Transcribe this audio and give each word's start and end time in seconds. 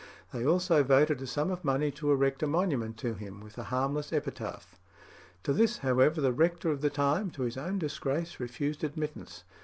They 0.33 0.43
also 0.43 0.83
voted 0.83 1.21
a 1.21 1.27
sum 1.27 1.51
of 1.51 1.63
money 1.63 1.91
to 1.91 2.11
erect 2.11 2.41
a 2.41 2.47
monument 2.47 2.97
to 2.97 3.13
him 3.13 3.39
with 3.39 3.59
a 3.59 3.65
harmless 3.65 4.11
epitaph; 4.11 4.79
to 5.43 5.53
this, 5.53 5.77
however, 5.85 6.19
the 6.19 6.33
rector 6.33 6.71
of 6.71 6.81
the 6.81 6.89
time, 6.89 7.29
to 7.29 7.43
his 7.43 7.55
own 7.55 7.77
disgrace, 7.77 8.39
refused 8.39 8.83
admittance. 8.83 9.43